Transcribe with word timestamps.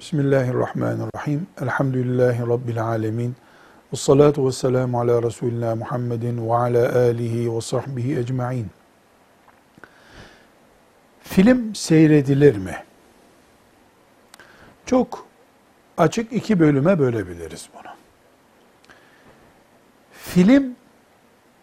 Bismillahirrahmanirrahim. 0.00 1.46
Elhamdülillahi 1.62 2.40
Rabbil 2.40 2.84
alemin. 2.84 3.36
Ve 3.92 3.96
salatu 3.96 4.46
ve 4.46 4.52
selamu 4.52 5.00
ala 5.00 5.22
Resulina 5.22 5.74
Muhammedin 5.74 6.48
ve 6.48 6.54
ala 6.54 6.98
alihi 6.98 7.56
ve 7.56 7.60
sahbihi 7.60 8.18
ecma'in. 8.18 8.66
Film 11.22 11.74
seyredilir 11.74 12.56
mi? 12.56 12.76
Çok 14.86 15.26
açık 15.98 16.32
iki 16.32 16.60
bölüme 16.60 16.98
bölebiliriz 16.98 17.68
bunu. 17.74 17.92
Film 20.12 20.76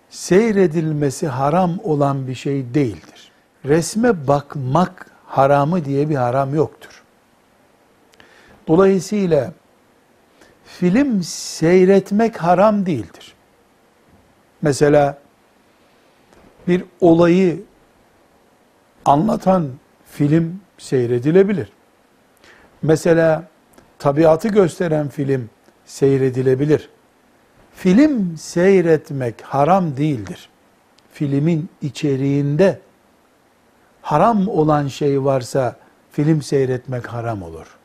seyredilmesi 0.10 1.28
haram 1.28 1.72
olan 1.84 2.28
bir 2.28 2.36
şey 2.36 2.74
değildir. 2.74 3.32
Resme 3.66 4.28
bakmak 4.28 5.12
haramı 5.26 5.86
diye 5.86 6.10
bir 6.10 6.16
haram 6.16 6.56
yoktur. 6.56 7.04
Dolayısıyla 8.68 9.54
film 10.66 11.24
seyretmek 11.24 12.38
haram 12.38 12.86
değildir. 12.86 13.34
Mesela 14.62 15.18
bir 16.68 16.84
olayı 17.02 17.62
anlatan 19.06 19.70
film 20.12 20.62
seyredilebilir. 20.78 21.72
Mesela 22.82 23.44
tabiatı 24.00 24.48
gösteren 24.48 25.10
film 25.10 25.50
seyredilebilir. 25.86 26.90
Film 27.76 28.38
seyretmek 28.38 29.42
haram 29.42 29.98
değildir. 29.98 30.50
Filmin 31.14 31.70
içeriğinde 31.82 32.80
haram 34.02 34.48
olan 34.48 34.88
şey 34.88 35.24
varsa 35.24 35.76
film 36.12 36.42
seyretmek 36.42 37.08
haram 37.08 37.44
olur 37.44 37.77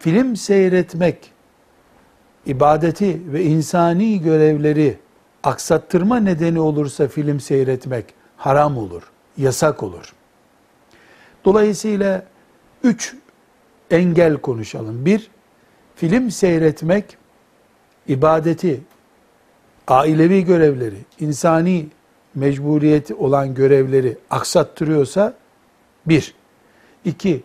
film 0.00 0.36
seyretmek, 0.36 1.32
ibadeti 2.46 3.32
ve 3.32 3.42
insani 3.42 4.22
görevleri 4.22 4.98
aksattırma 5.42 6.16
nedeni 6.16 6.60
olursa 6.60 7.08
film 7.08 7.40
seyretmek 7.40 8.04
haram 8.36 8.78
olur, 8.78 9.02
yasak 9.36 9.82
olur. 9.82 10.14
Dolayısıyla 11.44 12.24
üç 12.82 13.14
engel 13.90 14.36
konuşalım. 14.36 15.04
Bir, 15.06 15.30
film 15.96 16.30
seyretmek, 16.30 17.16
ibadeti, 18.08 18.80
ailevi 19.88 20.44
görevleri, 20.44 20.98
insani 21.20 21.86
mecburiyeti 22.34 23.14
olan 23.14 23.54
görevleri 23.54 24.18
aksattırıyorsa, 24.30 25.34
bir. 26.06 26.34
iki 27.04 27.42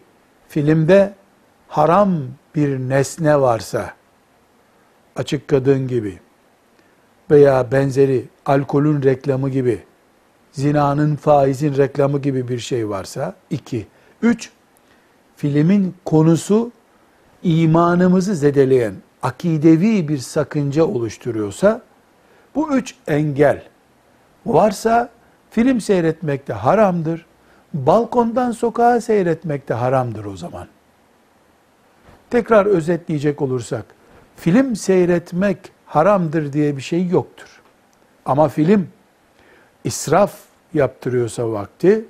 filmde 0.48 1.14
haram 1.76 2.18
bir 2.56 2.80
nesne 2.80 3.42
varsa, 3.42 3.94
açık 5.16 5.48
kadın 5.48 5.88
gibi 5.88 6.20
veya 7.32 7.72
benzeri 7.72 8.26
alkolün 8.46 9.04
reklamı 9.04 9.50
gibi, 9.50 9.84
zinanın, 10.52 11.16
faizin 11.16 11.78
reklamı 11.78 12.22
gibi 12.22 12.48
bir 12.48 12.60
şey 12.60 12.90
varsa, 12.90 13.36
iki. 13.50 13.88
Üç, 14.22 14.52
filmin 15.36 15.96
konusu 16.06 16.72
imanımızı 17.44 18.36
zedeleyen, 18.36 18.94
akidevi 19.22 20.08
bir 20.08 20.18
sakınca 20.18 20.86
oluşturuyorsa, 20.86 21.82
bu 22.56 22.78
üç 22.78 22.96
engel 23.08 23.64
varsa 24.46 25.10
film 25.52 25.82
seyretmek 25.82 26.48
de 26.48 26.54
haramdır. 26.54 27.26
Balkondan 27.74 28.52
sokağa 28.52 29.02
seyretmek 29.02 29.70
de 29.70 29.74
haramdır 29.74 30.26
o 30.26 30.38
zaman. 30.38 30.68
Tekrar 32.36 32.66
özetleyecek 32.66 33.42
olursak, 33.42 33.86
film 34.36 34.76
seyretmek 34.76 35.58
haramdır 35.86 36.54
diye 36.54 36.78
bir 36.78 36.82
şey 36.82 37.08
yoktur. 37.08 37.62
Ama 38.26 38.50
film 38.50 38.88
israf 39.84 40.34
yaptırıyorsa 40.74 41.52
vakti, 41.52 42.06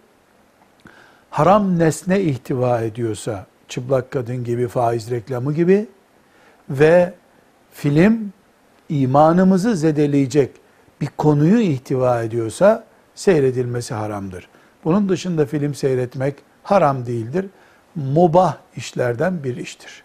haram 1.30 1.80
nesne 1.80 2.22
ihtiva 2.22 2.82
ediyorsa, 2.82 3.46
çıplak 3.68 4.12
kadın 4.12 4.44
gibi, 4.44 4.68
faiz 4.68 5.12
reklamı 5.12 5.54
gibi 5.54 5.88
ve 6.70 7.14
film 7.72 8.32
imanımızı 8.90 9.76
zedeleyecek 9.76 10.52
bir 11.02 11.10
konuyu 11.18 11.60
ihtiva 11.60 12.24
ediyorsa 12.24 12.86
seyredilmesi 13.16 13.94
haramdır. 13.94 14.48
Bunun 14.84 15.10
dışında 15.10 15.46
film 15.46 15.76
seyretmek 15.76 16.36
haram 16.64 17.06
değildir. 17.06 17.46
Mubah 17.96 18.58
işlerden 18.76 19.44
bir 19.44 19.58
iştir. 19.58 20.05